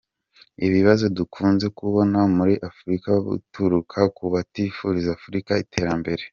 “Ibibazo 0.65 1.05
dukunze 1.17 1.65
kubona 1.79 2.19
muri 2.37 2.53
Afurika 2.69 3.09
buturuka 3.25 3.99
ku 4.15 4.23
batifuriza 4.33 5.09
Afurika 5.17 5.51
iterambere. 5.65 6.23